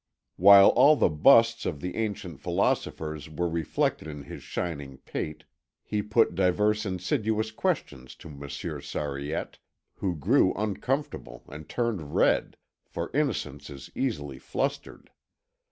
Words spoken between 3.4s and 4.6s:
reflected in his